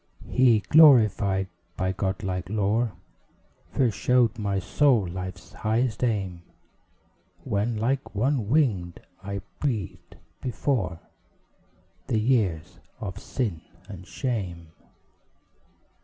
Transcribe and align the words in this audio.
He, 0.29 0.61
glorified 0.61 1.47
by 1.77 1.91
god 1.91 2.23
like 2.23 2.49
lore, 2.49 2.93
First 3.69 3.99
showed 3.99 4.39
my 4.39 4.57
soul 4.57 5.07
Life's 5.07 5.53
highest 5.53 6.03
aim; 6.03 6.41
When, 7.43 7.77
like 7.77 8.15
one 8.15 8.49
winged, 8.49 8.99
I 9.23 9.41
breathed 9.59 10.15
before 10.41 10.99
The 12.07 12.17
years 12.17 12.79
of 12.99 13.19
sin 13.19 13.61
and 13.87 14.07
shame. 14.07 14.69